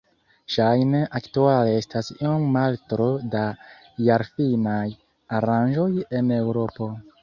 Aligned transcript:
Ŝajne 0.53 1.01
aktuale 1.19 1.75
estas 1.81 2.09
iom 2.15 2.49
maltro 2.57 3.07
da 3.37 3.45
jarfinaj 4.11 4.85
aranĝoj 5.43 5.91
en 6.21 6.39
Eŭropo. 6.45 6.95